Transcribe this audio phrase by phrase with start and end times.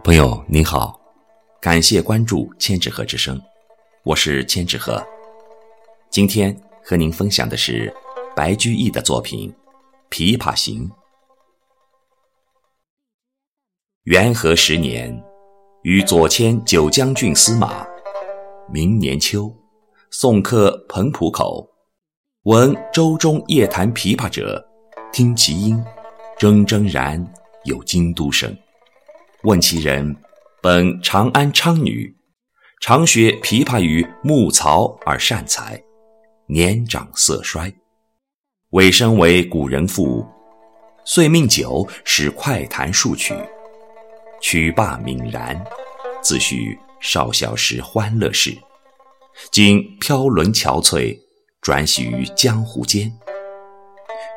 [0.00, 0.98] 朋友您好，
[1.60, 3.40] 感谢关注千纸鹤之声，
[4.02, 5.00] 我是千纸鹤。
[6.10, 7.94] 今天和您分享的是
[8.34, 9.54] 白居易的作品
[10.12, 10.88] 《琵琶行》。
[14.04, 15.22] 元和十年，
[15.82, 17.86] 与左迁九江郡司马。
[18.72, 19.54] 明年秋，
[20.10, 21.68] 送客彭浦口，
[22.44, 24.66] 闻舟中夜弹琵琶者，
[25.12, 25.80] 听其音，
[26.38, 27.24] 铮铮然
[27.64, 28.56] 有京都声。
[29.44, 30.16] 问其人，
[30.60, 32.14] 本长安昌女，
[32.80, 35.82] 常学琵琶于木曹而善才，
[36.46, 37.72] 年长色衰，
[38.70, 40.24] 委身为古人妇，
[41.04, 43.34] 遂命酒使快弹数曲，
[44.40, 45.60] 曲罢泯然，
[46.22, 48.56] 自叙少小时欢乐事。
[49.50, 51.18] 今飘沦憔悴，
[51.60, 53.12] 转徙于江湖间。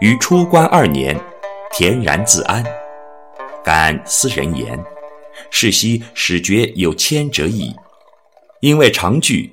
[0.00, 1.20] 于出关二年，
[1.72, 2.64] 恬然自安。
[3.64, 4.78] 感斯人言。
[5.50, 7.74] 是昔始觉有千折意，
[8.60, 9.50] 因为长句，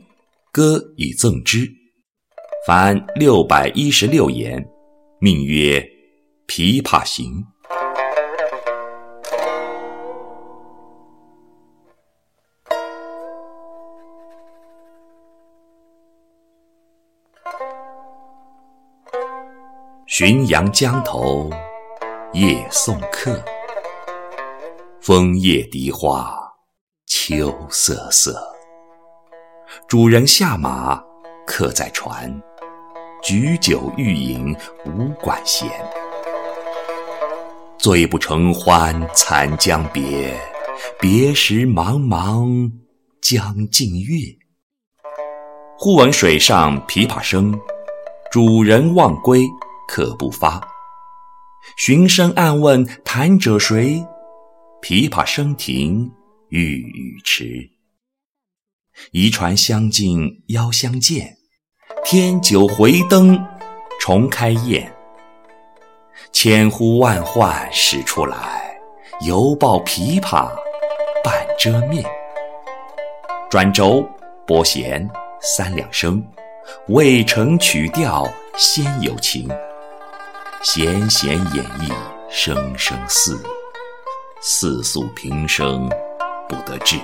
[0.51, 1.67] 歌以赠之。
[2.67, 4.63] 凡六百一十六言，
[5.19, 5.79] 命曰
[6.47, 7.43] 《琵琶行》。
[20.07, 21.49] 浔阳江头
[22.33, 23.43] 夜送客。
[25.01, 26.31] 枫叶荻花
[27.07, 28.39] 秋瑟瑟，
[29.87, 31.03] 主人下马
[31.47, 32.31] 客在船，
[33.23, 35.67] 举酒欲饮无管弦。
[37.79, 40.39] 醉不成欢惨将别，
[40.99, 42.71] 别时茫茫
[43.23, 44.17] 江浸月。
[45.79, 47.59] 忽闻水上琵琶声，
[48.31, 49.47] 主人忘归
[49.87, 50.61] 客不发。
[51.75, 54.05] 寻声暗问弹者谁？
[54.81, 56.11] 琵琶声停
[56.49, 57.69] 欲语迟，
[59.11, 61.37] 移船相近邀相见，
[62.03, 63.39] 添酒回灯
[63.99, 64.91] 重开宴。
[66.31, 68.75] 千呼万唤始出来，
[69.23, 70.51] 犹抱琵琶
[71.23, 72.03] 半遮面。
[73.51, 74.03] 转轴
[74.47, 75.07] 拨弦
[75.41, 76.25] 三两声，
[76.87, 78.27] 未成曲调
[78.57, 79.47] 先有情。
[80.63, 81.91] 弦弦掩抑
[82.31, 83.39] 声声似。
[84.43, 85.87] 似诉平生
[86.49, 86.97] 不得志，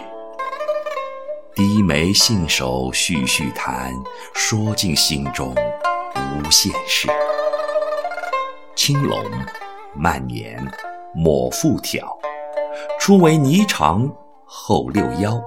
[1.54, 3.94] 低眉信手续续弹，
[4.34, 5.54] 说尽心中
[6.16, 7.08] 无限事。
[8.76, 9.24] 青龙
[9.96, 10.60] 慢捻
[11.14, 12.12] 抹复挑，
[13.00, 14.12] 初为霓裳
[14.44, 15.40] 后六幺。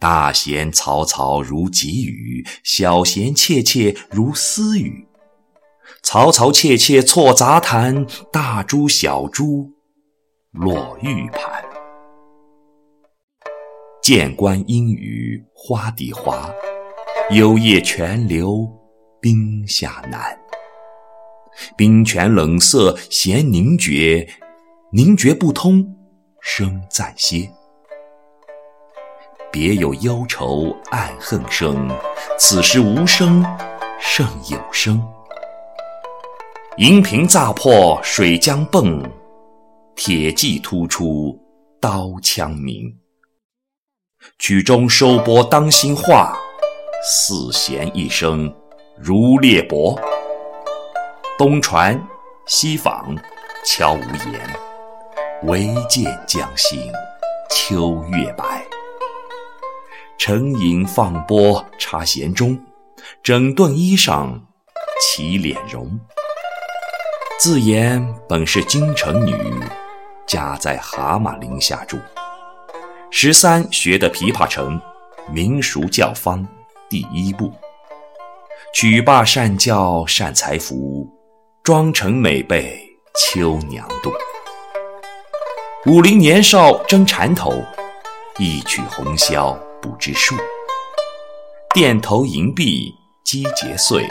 [0.00, 5.06] 大弦嘈嘈如急雨，小弦切切如私语。
[6.02, 9.70] 嘈嘈切切错杂弹，大珠小珠。
[10.52, 11.64] 落玉盘，
[14.02, 16.46] 剑关阴雨花底滑，
[17.30, 18.68] 幽咽泉流
[19.18, 20.38] 冰下难。
[21.74, 24.28] 冰泉冷涩弦凝绝，
[24.92, 25.82] 凝绝不通
[26.42, 27.50] 声暂歇。
[29.50, 31.88] 别有忧愁暗恨生，
[32.38, 33.42] 此时无声
[33.98, 35.02] 胜有声。
[36.76, 39.02] 银瓶乍破水浆迸。
[39.94, 41.38] 铁骑突出
[41.80, 42.92] 刀枪鸣，
[44.38, 46.36] 曲终收拨当心画，
[47.04, 48.52] 四弦一声
[48.98, 49.96] 如裂帛。
[51.38, 52.00] 东传
[52.46, 53.16] 西舫
[53.64, 54.40] 悄无言，
[55.44, 56.80] 唯见江心
[57.50, 58.64] 秋月白。
[60.18, 62.58] 沉吟放拨插弦中，
[63.22, 64.40] 整顿衣裳
[65.00, 65.98] 起敛容。
[67.40, 69.34] 自言本是京城女。
[70.32, 71.98] 家在蛤蟆陵下住，
[73.10, 74.80] 十三学的琵琶成，
[75.30, 76.48] 民俗教坊
[76.88, 77.52] 第一部。
[78.72, 81.06] 曲罢善教善才服，
[81.62, 82.80] 妆成美被
[83.14, 84.10] 秋娘妒。
[85.84, 87.62] 五陵年少争缠头，
[88.38, 90.34] 一曲红绡不知数。
[91.74, 92.90] 钿头银篦
[93.22, 94.08] 击节碎，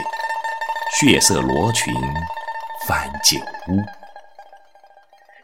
[0.99, 1.91] 血色罗裙
[2.87, 3.39] 翻酒
[3.73, 4.00] 污。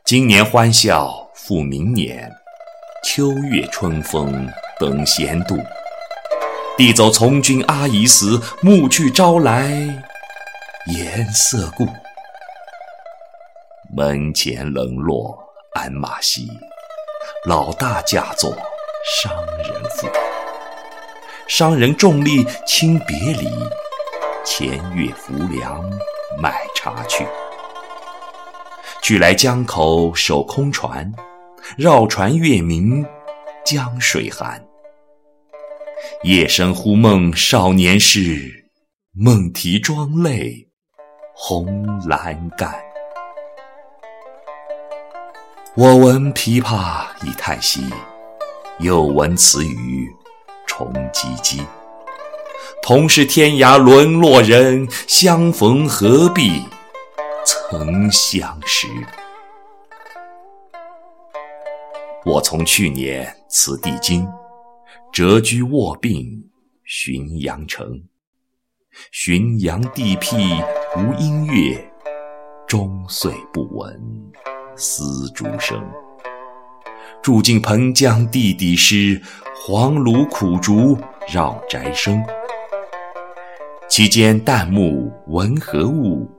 [0.07, 2.33] 今年欢笑复明年，
[3.03, 4.47] 秋月春风
[4.79, 5.57] 等闲度。
[6.77, 9.69] 弟走从军阿姨死，暮去朝来
[10.85, 11.85] 颜色故。
[13.93, 15.37] 门前冷落
[15.73, 16.47] 鞍马稀，
[17.43, 18.55] 老大嫁作
[19.03, 20.07] 商人妇。
[21.49, 23.49] 商人重利轻别离，
[24.45, 25.83] 前月浮梁
[26.41, 27.27] 买茶去。
[29.07, 31.09] 去来江口守空船，
[31.77, 33.05] 绕船月明，
[33.65, 34.61] 江水寒。
[36.23, 38.69] 夜深忽梦少年事，
[39.13, 40.67] 梦啼妆泪
[41.33, 42.75] 红阑干。
[45.77, 47.85] 我闻琵琶已叹息，
[48.79, 50.13] 又闻此语
[50.65, 51.65] 重唧唧。
[52.83, 56.61] 同是天涯沦落人，相逢何必
[57.69, 58.87] 曾相识。
[62.23, 64.25] 我从去年辞帝京，
[65.11, 66.49] 谪居卧病
[66.85, 68.01] 浔阳城。
[69.11, 70.37] 浔阳地僻
[70.95, 71.77] 无音乐，
[72.65, 74.01] 终岁不闻
[74.77, 75.85] 丝竹声。
[77.21, 79.21] 住近湓江地底湿，
[79.53, 80.97] 黄芦苦竹
[81.27, 82.23] 绕宅生。
[83.89, 86.31] 其间旦暮闻何物？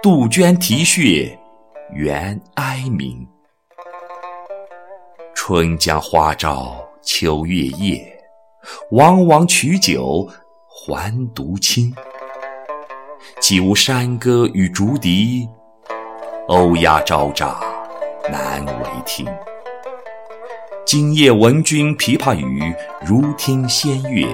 [0.00, 1.36] 杜鹃啼血
[1.92, 3.26] 猿哀鸣。
[5.34, 8.00] 春江花朝秋月夜，
[8.92, 10.28] 往往取酒
[10.68, 11.92] 还独倾。
[13.40, 15.48] 岂无山歌与竹笛，
[16.46, 17.60] 欧鸦昭乍
[18.30, 19.26] 难为听。
[20.86, 22.72] 今夜闻君琵琶语，
[23.04, 24.28] 如听仙乐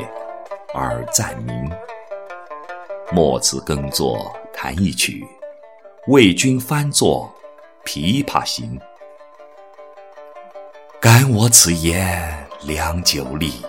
[0.75, 1.73] 耳暂明。
[3.11, 5.25] 莫此耕作弹一曲，
[6.09, 7.35] 为君翻作
[7.89, 8.79] 《琵琶行》。
[11.01, 13.63] 感我此言良久立，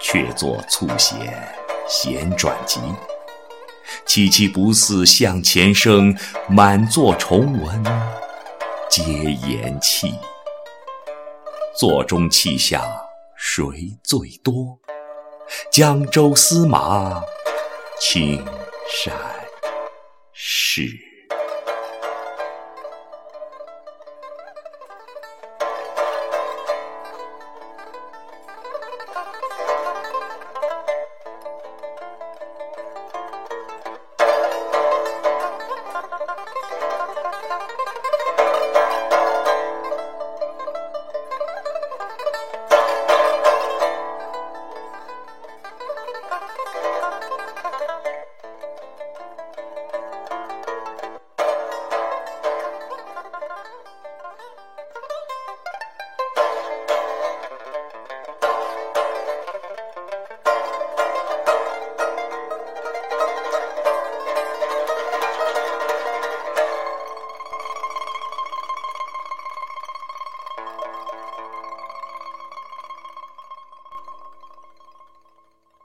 [0.00, 1.14] 却作促写
[1.86, 2.80] 闲转急。
[4.06, 6.16] 凄凄不似向前声，
[6.48, 7.84] 满座重闻
[8.88, 9.02] 皆
[9.46, 10.14] 言弃。
[11.76, 12.82] 座中泣下
[13.36, 14.78] 谁最多？
[15.70, 17.22] 江州司马
[18.00, 18.42] 青
[18.88, 19.14] 衫
[20.32, 21.09] 湿。